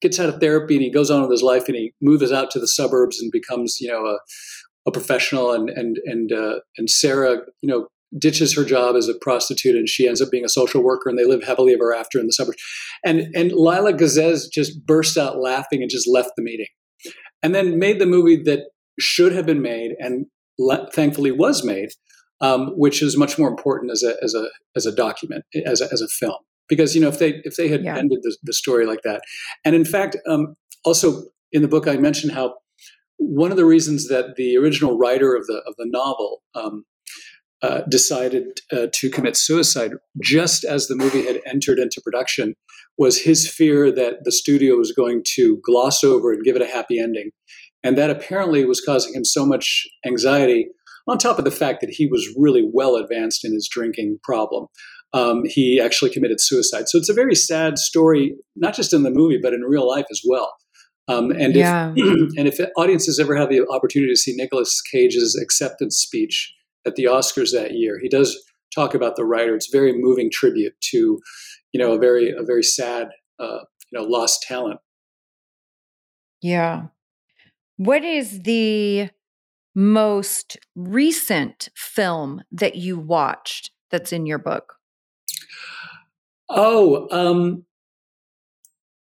[0.00, 2.50] gets out of therapy and he goes on with his life and he moves out
[2.50, 4.18] to the suburbs and becomes you know a,
[4.86, 7.86] a professional and and and uh, and Sarah you know
[8.18, 11.18] ditches her job as a prostitute and she ends up being a social worker and
[11.18, 12.62] they live happily ever after in the suburbs.
[13.04, 16.66] And and Lila Cazès just burst out laughing and just left the meeting.
[17.42, 18.66] And then made the movie that
[19.00, 20.26] should have been made and
[20.58, 21.90] le- thankfully was made,
[22.40, 25.88] um, which is much more important as a as a as a document as a,
[25.92, 26.38] as a film
[26.72, 27.98] because you know if they if they had yeah.
[27.98, 29.20] ended the, the, story like that,
[29.62, 30.54] and in fact, um,
[30.86, 32.54] also in the book I mentioned how
[33.18, 36.84] one of the reasons that the original writer of the of the novel um,
[37.60, 39.90] uh, decided uh, to commit suicide
[40.22, 42.54] just as the movie had entered into production
[42.96, 46.66] was his fear that the studio was going to gloss over and give it a
[46.66, 47.32] happy ending,
[47.84, 50.68] and that apparently was causing him so much anxiety.
[51.06, 54.68] On top of the fact that he was really well advanced in his drinking problem,
[55.12, 56.88] um, he actually committed suicide.
[56.88, 60.06] So it's a very sad story, not just in the movie, but in real life
[60.10, 60.54] as well.
[61.08, 61.92] Um, and yeah.
[61.94, 66.54] if and if audiences ever have the opportunity to see Nicolas Cage's acceptance speech
[66.86, 68.38] at the Oscars that year, he does
[68.74, 69.54] talk about the writer.
[69.54, 71.20] It's a very moving tribute to,
[71.72, 74.80] you know, a very a very sad, uh, you know, lost talent.
[76.40, 76.86] Yeah.
[77.76, 79.10] What is the
[79.74, 84.74] most recent film that you watched that's in your book?
[86.54, 87.64] Oh, um,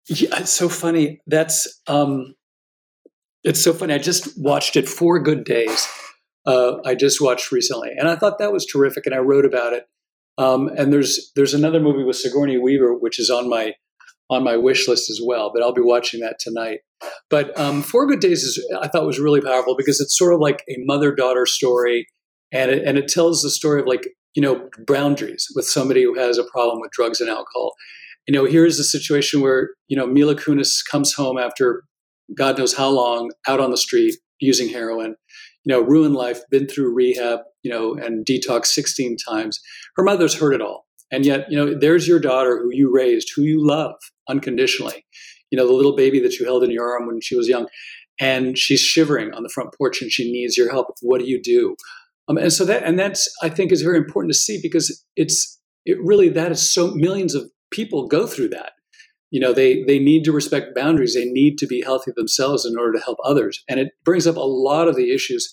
[0.08, 1.20] yeah, it's so funny.
[1.26, 2.34] That's um,
[3.42, 3.94] it's so funny.
[3.94, 5.86] I just watched it four good days.
[6.46, 9.72] Uh, I just watched recently, and I thought that was terrific, and I wrote about
[9.74, 9.84] it.
[10.38, 13.74] Um, and there's there's another movie with Sigourney Weaver, which is on my
[14.30, 15.50] on my wish list as well.
[15.52, 16.80] But I'll be watching that tonight.
[17.28, 20.40] But um, Four Good Days is I thought was really powerful because it's sort of
[20.40, 22.06] like a mother daughter story,
[22.50, 26.14] and it, and it tells the story of like you know boundaries with somebody who
[26.14, 27.74] has a problem with drugs and alcohol
[28.26, 31.84] you know, here's a situation where, you know, Mila Kunis comes home after
[32.36, 35.14] God knows how long out on the street using heroin,
[35.64, 39.60] you know, ruined life, been through rehab, you know, and detox 16 times.
[39.96, 40.86] Her mother's heard it all.
[41.12, 43.94] And yet, you know, there's your daughter who you raised, who you love
[44.28, 45.04] unconditionally.
[45.50, 47.68] You know, the little baby that you held in your arm when she was young.
[48.18, 50.94] And she's shivering on the front porch and she needs your help.
[51.02, 51.76] What do you do?
[52.28, 55.60] Um, and so that, and that's, I think, is very important to see because it's,
[55.84, 58.72] it really, that is so millions of people go through that.
[59.30, 61.14] You know, they they need to respect boundaries.
[61.14, 63.62] They need to be healthy themselves in order to help others.
[63.68, 65.52] And it brings up a lot of the issues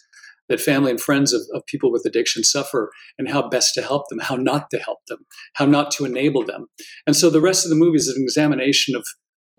[0.49, 4.03] that family and friends of, of people with addiction suffer and how best to help
[4.09, 5.19] them, how not to help them,
[5.55, 6.67] how not to enable them.
[7.07, 9.03] And so the rest of the movie is an examination of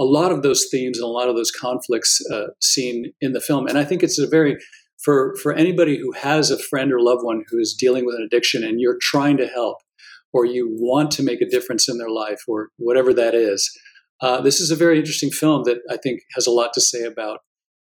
[0.00, 3.40] a lot of those themes and a lot of those conflicts uh, seen in the
[3.40, 3.66] film.
[3.66, 4.56] And I think it's a very
[5.04, 8.22] for for anybody who has a friend or loved one who is dealing with an
[8.22, 9.78] addiction and you're trying to help
[10.32, 13.70] or you want to make a difference in their life or whatever that is.
[14.20, 17.02] Uh, this is a very interesting film that I think has a lot to say
[17.02, 17.40] about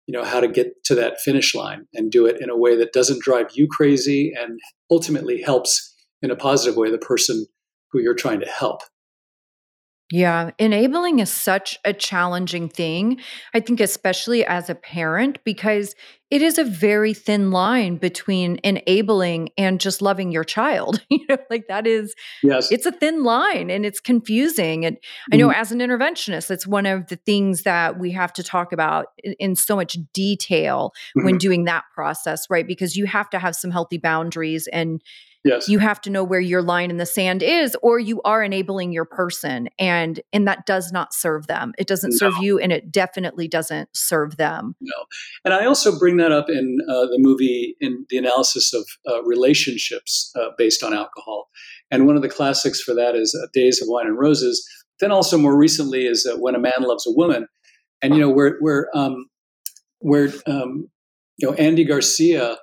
[0.07, 2.77] you know how to get to that finish line and do it in a way
[2.77, 4.59] that doesn't drive you crazy and
[4.91, 7.47] ultimately helps in a positive way the person
[7.93, 8.81] who you're trying to help.
[10.11, 13.21] Yeah, enabling is such a challenging thing.
[13.53, 15.94] I think, especially as a parent, because
[16.31, 21.05] it is a very thin line between enabling and just loving your child.
[21.11, 24.87] you know, like that is, yes, it's a thin line and it's confusing.
[24.87, 25.35] And mm-hmm.
[25.35, 25.61] I know mm-hmm.
[25.61, 29.35] as an interventionist, it's one of the things that we have to talk about in,
[29.38, 31.27] in so much detail mm-hmm.
[31.27, 32.66] when doing that process, right?
[32.66, 35.03] Because you have to have some healthy boundaries and
[35.44, 35.68] Yes.
[35.68, 38.92] You have to know where your line in the sand is or you are enabling
[38.92, 41.72] your person and and that does not serve them.
[41.79, 42.16] It doesn't no.
[42.16, 44.74] serve you and it definitely doesn't serve them.
[44.81, 45.05] No.
[45.44, 49.22] And I also bring that up in uh, the movie in the analysis of uh,
[49.22, 51.48] relationships uh, based on alcohol.
[51.90, 54.68] And one of the classics for that is uh, Days of Wine and Roses.
[55.01, 57.46] Then also more recently is uh, When a Man Loves a Woman.
[58.03, 59.27] And you know where where um,
[60.01, 60.88] where um,
[61.37, 62.57] you know Andy Garcia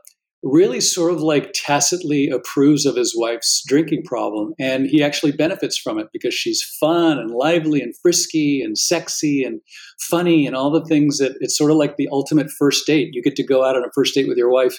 [0.45, 4.53] really sort of like tacitly approves of his wife's drinking problem.
[4.59, 9.43] And he actually benefits from it because she's fun and lively and frisky and sexy
[9.43, 9.59] and
[9.99, 13.09] funny and all the things that it's sort of like the ultimate first date.
[13.13, 14.77] You get to go out on a first date with your wife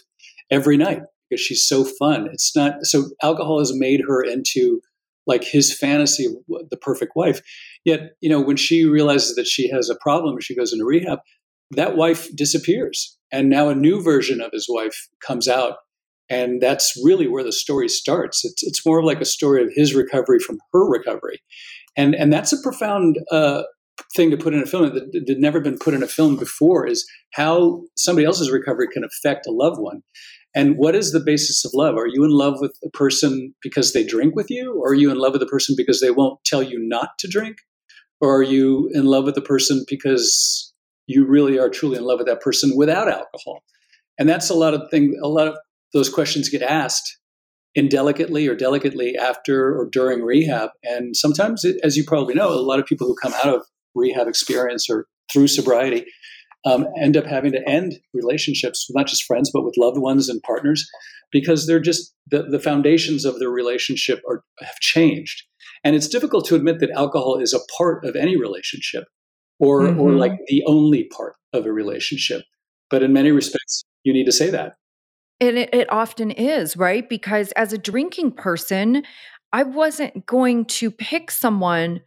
[0.52, 2.28] every night because she's so fun.
[2.32, 4.80] It's not so alcohol has made her into
[5.26, 7.40] like his fantasy of the perfect wife.
[7.84, 11.18] Yet, you know, when she realizes that she has a problem, she goes into rehab,
[11.72, 15.76] that wife disappears and now a new version of his wife comes out
[16.28, 18.44] and that's really where the story starts.
[18.44, 21.40] It's, it's more like a story of his recovery from her recovery.
[21.96, 23.62] And and that's a profound uh,
[24.14, 26.86] thing to put in a film that had never been put in a film before
[26.86, 30.02] is how somebody else's recovery can affect a loved one.
[30.54, 31.96] And what is the basis of love?
[31.96, 34.74] Are you in love with a person because they drink with you?
[34.80, 37.28] Or are you in love with a person because they won't tell you not to
[37.28, 37.58] drink?
[38.20, 40.65] Or are you in love with a person because
[41.06, 43.62] you really are truly in love with that person without alcohol.
[44.18, 45.18] And that's a lot of thing.
[45.22, 45.56] A lot of
[45.92, 47.18] those questions get asked
[47.74, 50.70] indelicately or delicately after or during rehab.
[50.82, 53.62] And sometimes, it, as you probably know, a lot of people who come out of
[53.94, 56.06] rehab experience or through sobriety
[56.64, 60.42] um, end up having to end relationships, not just friends, but with loved ones and
[60.42, 60.88] partners,
[61.30, 65.44] because they're just the, the foundations of their relationship are, have changed.
[65.84, 69.04] And it's difficult to admit that alcohol is a part of any relationship
[69.58, 70.00] or, mm-hmm.
[70.00, 72.42] or like the only part of a relationship.
[72.90, 74.74] But in many respects, you need to say that.
[75.40, 77.08] And it, it often is, right?
[77.08, 79.02] Because as a drinking person,
[79.52, 82.00] I wasn't going to pick someone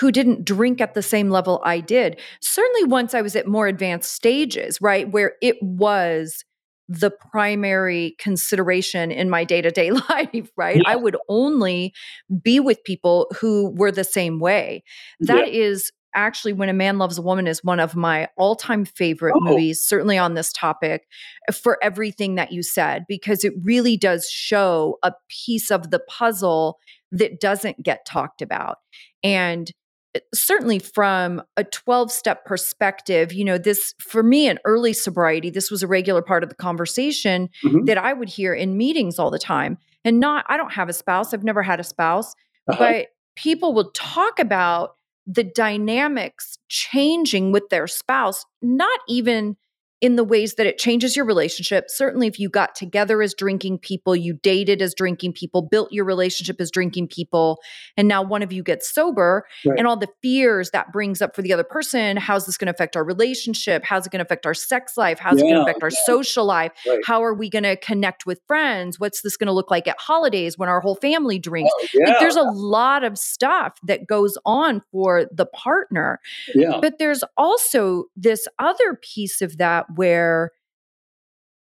[0.00, 2.20] who didn't drink at the same level I did.
[2.40, 6.44] Certainly, once I was at more advanced stages, right, where it was
[6.88, 10.76] the primary consideration in my day to day life, right?
[10.76, 10.82] Yeah.
[10.86, 11.94] I would only
[12.42, 14.82] be with people who were the same way.
[15.20, 15.60] That yeah.
[15.60, 19.40] is actually when a man loves a woman is one of my all-time favorite oh.
[19.40, 21.06] movies certainly on this topic
[21.52, 26.78] for everything that you said because it really does show a piece of the puzzle
[27.12, 28.78] that doesn't get talked about
[29.22, 29.72] and
[30.14, 35.50] eh, certainly from a 12 step perspective you know this for me in early sobriety
[35.50, 37.84] this was a regular part of the conversation mm-hmm.
[37.84, 40.92] that i would hear in meetings all the time and not i don't have a
[40.92, 42.34] spouse i've never had a spouse
[42.68, 42.78] uh-huh.
[42.78, 44.96] but people will talk about
[45.26, 49.56] the dynamics changing with their spouse, not even
[50.04, 51.86] in the ways that it changes your relationship.
[51.88, 56.04] Certainly, if you got together as drinking people, you dated as drinking people, built your
[56.04, 57.58] relationship as drinking people,
[57.96, 59.78] and now one of you gets sober, right.
[59.78, 62.72] and all the fears that brings up for the other person how's this going to
[62.72, 63.82] affect our relationship?
[63.82, 65.18] How's it going to affect our sex life?
[65.18, 66.72] How's yeah, it going to affect our social life?
[66.86, 66.98] Right.
[67.06, 69.00] How are we going to connect with friends?
[69.00, 71.72] What's this going to look like at holidays when our whole family drinks?
[71.74, 72.08] Oh, yeah.
[72.08, 76.20] Like, there's a lot of stuff that goes on for the partner.
[76.54, 76.78] Yeah.
[76.82, 80.52] But there's also this other piece of that where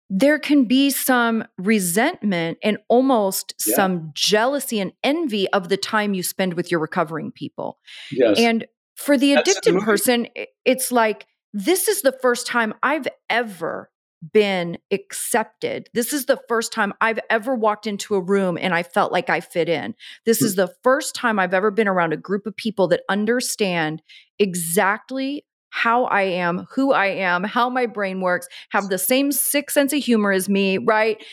[0.10, 3.76] there can be some resentment and almost yeah.
[3.76, 7.78] some jealousy and envy of the time you spend with your recovering people.
[8.12, 8.40] Yes.
[8.40, 10.28] And for the addicted person,
[10.66, 13.92] it's like, this is the first time I've ever
[14.34, 15.90] been accepted.
[15.94, 19.30] This is the first time I've ever walked into a room and I felt like
[19.30, 19.96] I fit in.
[20.26, 20.46] This mm-hmm.
[20.48, 24.02] is the first time I've ever been around a group of people that understand
[24.38, 29.70] exactly how I am, who I am, how my brain works, have the same sick
[29.70, 31.24] sense of humor as me, right?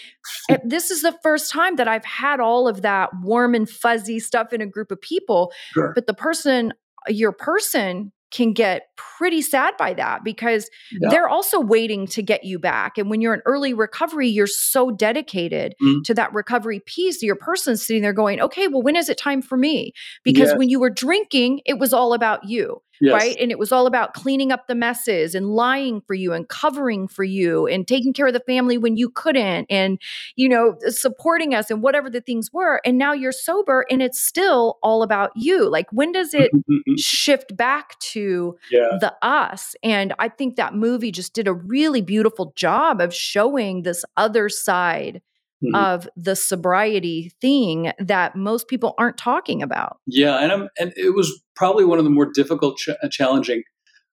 [0.64, 4.52] This is the first time that I've had all of that warm and fuzzy stuff
[4.52, 5.52] in a group of people.
[5.72, 5.92] Sure.
[5.94, 6.72] But the person,
[7.08, 11.08] your person can get pretty sad by that because yeah.
[11.10, 12.98] they're also waiting to get you back.
[12.98, 16.00] And when you're in early recovery, you're so dedicated mm-hmm.
[16.04, 17.22] to that recovery piece.
[17.22, 19.92] Your person's sitting there going, okay, well, when is it time for me?
[20.24, 22.82] Because when you were drinking, it was all about you.
[23.00, 23.12] Yes.
[23.12, 23.36] right?
[23.40, 27.08] And it was all about cleaning up the messes and lying for you and covering
[27.08, 30.00] for you and taking care of the family when you couldn't and,
[30.34, 32.80] you know, supporting us and whatever the things were.
[32.84, 35.68] And now you're sober and it's still all about you.
[35.68, 36.94] Like, when does it mm-hmm.
[36.96, 38.98] shift back to yeah.
[39.00, 39.74] the us?
[39.82, 44.48] And I think that movie just did a really beautiful job of showing this other
[44.48, 45.22] side.
[45.64, 45.74] Mm-hmm.
[45.74, 49.96] of the sobriety thing that most people aren't talking about.
[50.06, 53.62] Yeah, and I'm, and it was probably one of the more difficult, ch- uh, challenging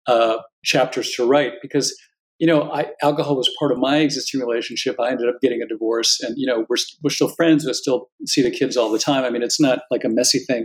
[0.07, 1.94] uh, chapters to write because
[2.38, 4.96] you know I, alcohol was part of my existing relationship.
[4.99, 7.66] I ended up getting a divorce, and you know we're we're still friends.
[7.66, 9.25] We still see the kids all the time.
[9.25, 10.64] I mean, it's not like a messy thing,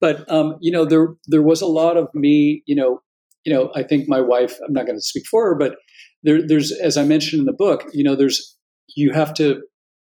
[0.00, 2.64] but um, you know there there was a lot of me.
[2.66, 3.02] You know,
[3.44, 4.58] you know I think my wife.
[4.66, 5.76] I'm not going to speak for her, but
[6.24, 7.84] there, there's as I mentioned in the book.
[7.92, 8.56] You know, there's
[8.96, 9.62] you have to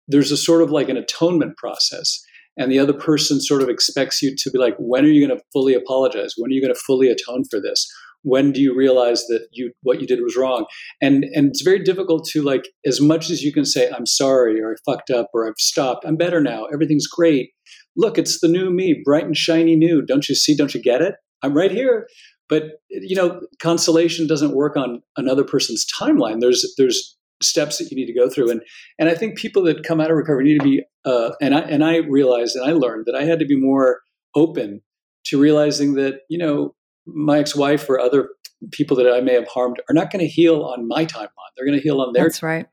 [0.08, 2.22] there's a sort of like an atonement process
[2.58, 5.38] and the other person sort of expects you to be like when are you going
[5.38, 6.34] to fully apologize?
[6.36, 7.88] When are you going to fully atone for this?
[8.22, 10.66] When do you realize that you what you did was wrong?
[11.00, 14.60] And and it's very difficult to like as much as you can say i'm sorry
[14.60, 16.64] or i fucked up or i've stopped i'm better now.
[16.64, 17.50] Everything's great.
[17.96, 20.02] Look it's the new me bright and shiny new.
[20.02, 20.56] Don't you see?
[20.56, 21.14] Don't you get it?
[21.42, 22.08] I'm right here.
[22.48, 26.40] But you know consolation doesn't work on another person's timeline.
[26.40, 28.50] There's there's steps that you need to go through.
[28.50, 28.62] And
[28.98, 31.60] and I think people that come out of recovery need to be uh, and I
[31.60, 34.00] and I realized and I learned that I had to be more
[34.34, 34.80] open
[35.26, 36.74] to realizing that you know
[37.06, 38.30] my ex-wife or other
[38.72, 41.28] people that I may have harmed are not going to heal on my timeline.
[41.56, 42.24] They're going to heal on their.
[42.24, 42.66] That's right.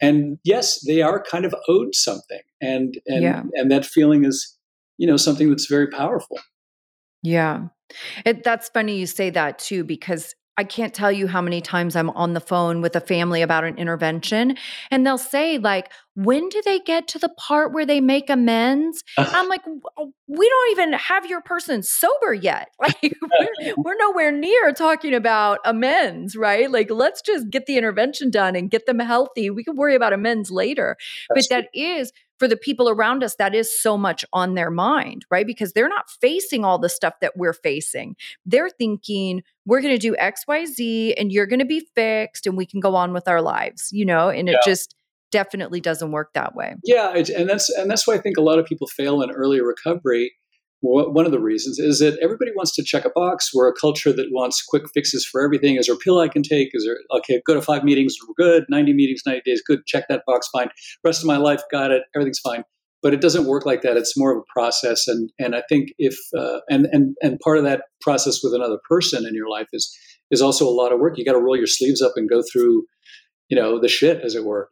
[0.00, 3.42] And yes, they are kind of owed something, and and yeah.
[3.52, 4.56] and that feeling is
[4.96, 6.38] you know something that's very powerful.
[7.22, 7.68] Yeah.
[8.24, 11.94] It, that's funny you say that too, because I can't tell you how many times
[11.94, 14.56] I'm on the phone with a family about an intervention
[14.90, 19.04] and they'll say like when do they get to the part where they make amends?
[19.16, 19.62] I'm like
[19.96, 22.68] oh, we don't even have your person sober yet.
[22.80, 26.70] Like we're, we're nowhere near talking about amends, right?
[26.70, 29.50] Like let's just get the intervention done and get them healthy.
[29.50, 30.96] We can worry about amends later.
[31.28, 35.26] But that is for the people around us, that is so much on their mind,
[35.30, 35.46] right?
[35.46, 38.16] Because they're not facing all the stuff that we're facing.
[38.46, 42.66] They're thinking, we're going to do XYZ and you're going to be fixed and we
[42.66, 44.28] can go on with our lives, you know?
[44.28, 44.94] And it just,
[45.30, 46.74] definitely doesn't work that way.
[46.84, 49.60] Yeah, and that's and that's why I think a lot of people fail in early
[49.60, 50.32] recovery
[50.80, 53.50] one of the reasons is that everybody wants to check a box.
[53.52, 55.76] We're a culture that wants quick fixes for everything.
[55.76, 56.70] Is there a pill I can take?
[56.72, 57.42] Is there okay?
[57.46, 58.64] Go to five meetings, we're good.
[58.68, 59.80] Ninety meetings, ninety days, good.
[59.86, 60.68] Check that box, fine.
[61.04, 62.02] Rest of my life, got it.
[62.14, 62.62] Everything's fine.
[63.02, 63.96] But it doesn't work like that.
[63.96, 67.58] It's more of a process, and and I think if uh, and and and part
[67.58, 69.96] of that process with another person in your life is
[70.30, 71.16] is also a lot of work.
[71.16, 72.84] You got to roll your sleeves up and go through,
[73.48, 74.68] you know, the shit, as it were.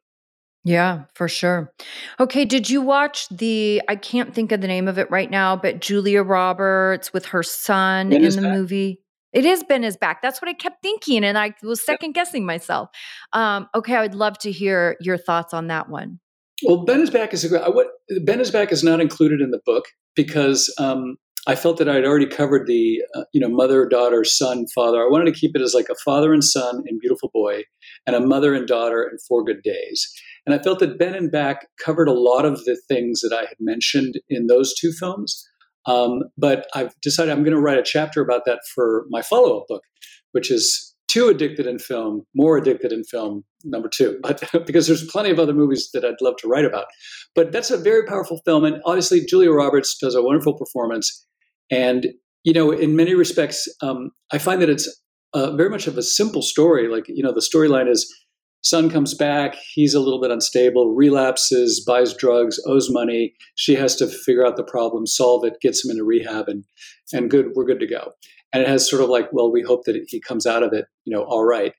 [0.67, 1.73] Yeah, for sure.
[2.19, 5.55] Okay, did you watch the I can't think of the name of it right now,
[5.55, 8.53] but Julia Roberts with her son ben in the back.
[8.53, 9.01] movie?
[9.33, 10.23] It is Ben is back.
[10.23, 12.89] That's what I kept thinking and I was second guessing myself.
[13.33, 16.19] Um, okay, I would love to hear your thoughts on that one.
[16.65, 17.87] Well, Ben is back is a what
[18.25, 19.85] Ben is back is not included in the book
[20.17, 24.25] because um, I felt that I had already covered the, uh, you know, mother, daughter,
[24.25, 25.01] son, father.
[25.01, 27.63] I wanted to keep it as like a father and son in Beautiful Boy,
[28.05, 30.13] and a mother and daughter in Four Good Days.
[30.47, 33.47] And I felt that Ben and Back covered a lot of the things that I
[33.47, 35.45] had mentioned in those two films.
[35.87, 39.59] Um, but I've decided I'm going to write a chapter about that for my follow
[39.59, 39.83] up book,
[40.33, 44.19] which is Too Addicted in Film, More Addicted in Film, number two.
[44.23, 46.87] But because there's plenty of other movies that I'd love to write about.
[47.35, 48.65] But that's a very powerful film.
[48.65, 51.27] And obviously, Julia Roberts does a wonderful performance.
[51.71, 52.07] And,
[52.45, 54.89] you know, in many respects, um, I find that it's
[55.35, 56.89] uh, very much of a simple story.
[56.89, 58.13] Like, you know, the storyline is
[58.63, 63.35] son comes back, he's a little bit unstable, relapses, buys drugs, owes money.
[63.55, 66.65] She has to figure out the problem, solve it, gets him into rehab, and
[67.13, 68.13] and good, we're good to go.
[68.53, 70.87] And it has sort of like, well, we hope that he comes out of it,
[71.05, 71.73] you know, all right.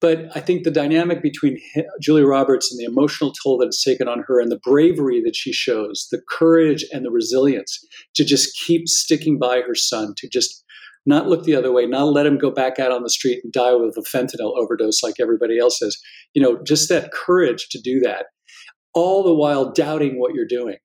[0.00, 1.58] But I think the dynamic between
[2.00, 5.36] Julia Roberts and the emotional toll that it's taken on her and the bravery that
[5.36, 7.82] she shows, the courage and the resilience
[8.14, 10.62] to just keep sticking by her son, to just
[11.06, 13.52] not look the other way, not let him go back out on the street and
[13.52, 16.00] die with a fentanyl overdose like everybody else is.
[16.32, 18.26] You know, just that courage to do that,
[18.94, 20.76] all the while doubting what you're doing,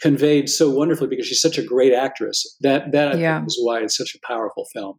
[0.00, 2.56] conveyed so wonderfully because she's such a great actress.
[2.60, 3.38] That that I yeah.
[3.38, 4.98] think is why it's such a powerful film.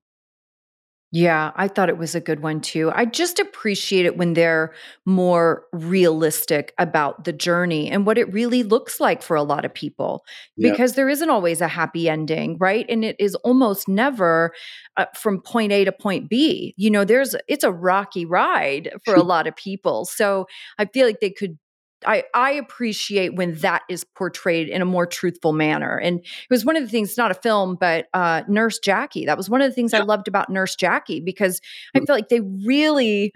[1.12, 2.92] Yeah, I thought it was a good one too.
[2.94, 4.74] I just appreciate it when they're
[5.06, 9.74] more realistic about the journey and what it really looks like for a lot of
[9.74, 10.26] people
[10.60, 12.86] because there isn't always a happy ending, right?
[12.90, 14.54] And it is almost never
[14.98, 16.74] uh, from point A to point B.
[16.76, 20.04] You know, there's it's a rocky ride for a lot of people.
[20.04, 20.46] So
[20.78, 21.58] I feel like they could
[22.06, 25.98] I, I appreciate when that is portrayed in a more truthful manner.
[25.98, 29.26] And it was one of the things, not a film, but uh, Nurse Jackie.
[29.26, 30.00] That was one of the things yeah.
[30.00, 31.60] I loved about Nurse Jackie because
[31.96, 32.06] I mm.
[32.06, 33.32] feel like they really,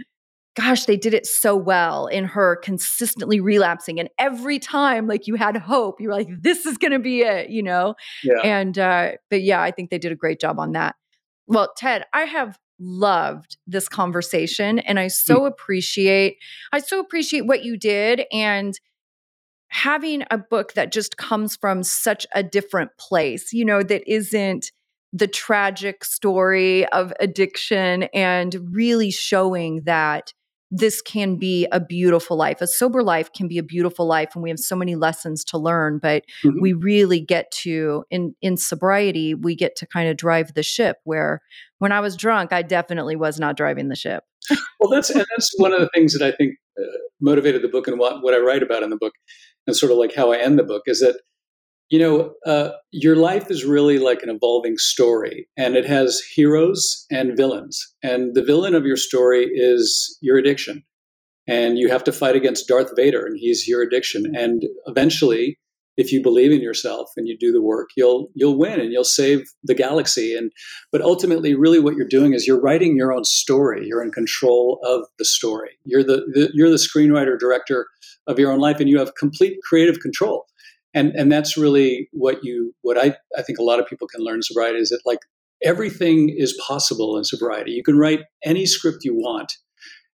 [0.56, 4.00] gosh, they did it so well in her consistently relapsing.
[4.00, 7.22] And every time, like you had hope, you were like, this is going to be
[7.22, 7.96] it, you know?
[8.24, 8.42] Yeah.
[8.44, 10.96] And, uh, but yeah, I think they did a great job on that.
[11.48, 15.48] Well, Ted, I have loved this conversation and I so mm.
[15.48, 16.38] appreciate
[16.74, 18.80] I so appreciate what you did and
[19.72, 24.70] having a book that just comes from such a different place, you know, that isn't
[25.14, 30.34] the tragic story of addiction and really showing that
[30.72, 32.62] this can be a beautiful life.
[32.62, 35.58] A sober life can be a beautiful life and we have so many lessons to
[35.58, 36.62] learn, but mm-hmm.
[36.62, 40.98] we really get to in in sobriety, we get to kind of drive the ship
[41.04, 41.42] where
[41.80, 44.24] when I was drunk, I definitely was not driving the ship.
[44.80, 47.88] well, that's and that's one of the things that I think uh, motivated the book
[47.88, 49.14] and what what I write about in the book
[49.68, 51.20] and sort of like how I end the book is that
[51.92, 57.06] you know, uh, your life is really like an evolving story, and it has heroes
[57.12, 57.86] and villains.
[58.02, 60.84] And the villain of your story is your addiction.
[61.48, 64.34] And you have to fight against Darth Vader, and he's your addiction.
[64.34, 65.60] And eventually,
[65.98, 69.04] if you believe in yourself and you do the work, you'll you'll win and you'll
[69.04, 70.34] save the galaxy.
[70.34, 70.50] And
[70.94, 73.86] but ultimately, really, what you're doing is you're writing your own story.
[73.86, 75.72] You're in control of the story.
[75.84, 77.88] You're the, the you're the screenwriter director
[78.28, 80.46] of your own life, and you have complete creative control
[80.94, 84.24] and and that's really what you what I I think a lot of people can
[84.24, 85.20] learn sobriety is that like
[85.64, 87.72] everything is possible in sobriety.
[87.72, 89.54] You can write any script you want,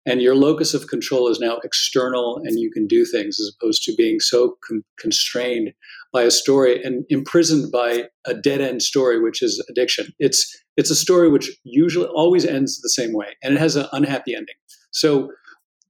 [0.07, 3.83] and your locus of control is now external, and you can do things as opposed
[3.85, 5.72] to being so con- constrained
[6.12, 10.09] by a story and imprisoned by a dead end story, which is addiction.
[10.18, 13.87] It's it's a story which usually always ends the same way, and it has an
[13.93, 14.57] unhappy ending.
[14.91, 15.31] So,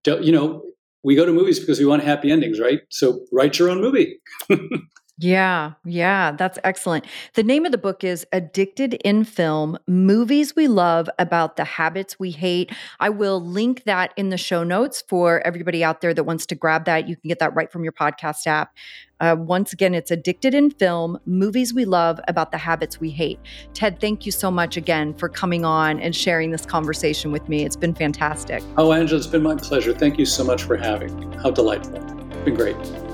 [0.06, 0.62] you know,
[1.04, 2.80] we go to movies because we want happy endings, right?
[2.90, 4.20] So write your own movie.
[5.16, 7.04] Yeah, yeah, that's excellent.
[7.34, 12.18] The name of the book is Addicted in Film Movies We Love About the Habits
[12.18, 12.72] We Hate.
[12.98, 16.56] I will link that in the show notes for everybody out there that wants to
[16.56, 17.08] grab that.
[17.08, 18.74] You can get that right from your podcast app.
[19.20, 23.38] Uh, once again, it's Addicted in Film Movies We Love About the Habits We Hate.
[23.72, 27.64] Ted, thank you so much again for coming on and sharing this conversation with me.
[27.64, 28.64] It's been fantastic.
[28.76, 29.94] Oh, Angela, it's been my pleasure.
[29.94, 31.36] Thank you so much for having me.
[31.36, 31.94] How delightful.
[32.32, 33.13] It's been great.